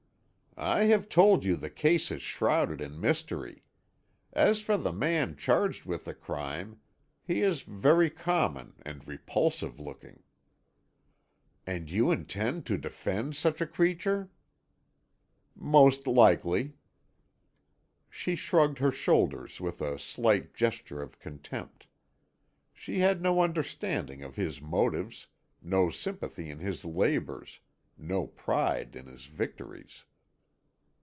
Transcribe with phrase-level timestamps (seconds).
[0.57, 3.63] "I have told you the case is shrouded in mystery.
[4.33, 6.81] As for the man charged with the crime,
[7.25, 10.21] he is very common and repulsive looking."
[11.65, 14.29] "And you intend to defend such a creature?"
[15.55, 16.73] "Most likely."
[18.09, 21.87] She shrugged her shoulders with a slight gesture of contempt.
[22.73, 25.27] She had no understanding of his motives,
[25.61, 27.61] no sympathy in his labours,
[27.97, 30.03] no pride in his victories.